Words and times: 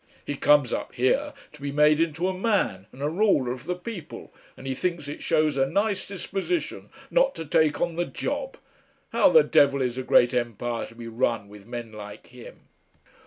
He 0.25 0.33
comes 0.33 0.73
up 0.73 0.95
here 0.95 1.31
to 1.53 1.61
be 1.61 1.71
made 1.71 1.99
into 2.01 2.27
a 2.27 2.33
man 2.35 2.87
and 2.91 3.03
a 3.03 3.07
ruler 3.07 3.51
of 3.51 3.65
the 3.65 3.75
people, 3.75 4.33
and 4.57 4.65
he 4.65 4.73
thinks 4.73 5.07
it 5.07 5.21
shows 5.21 5.57
a 5.57 5.67
nice 5.67 6.07
disposition 6.07 6.89
not 7.11 7.35
to 7.35 7.45
take 7.45 7.79
on 7.79 7.97
the 7.97 8.05
job! 8.05 8.57
How 9.11 9.29
the 9.29 9.43
Devil 9.43 9.79
is 9.79 9.99
a 9.99 10.01
great 10.03 10.33
Empire 10.33 10.87
to 10.87 10.95
be 10.95 11.07
run 11.07 11.49
with 11.49 11.67
men 11.67 11.91
like 11.91 12.25
him?" 12.25 12.61